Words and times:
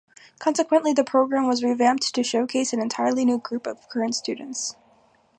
Consequentially, 0.39 0.93
the 0.93 1.03
program 1.03 1.45
was 1.47 1.63
revamped 1.63 2.15
to 2.15 2.23
showcase 2.23 2.73
an 2.73 2.81
entirely 2.81 3.23
new 3.23 3.37
group 3.37 3.67
of 3.67 3.87
current 3.87 4.15
students. 4.15 4.75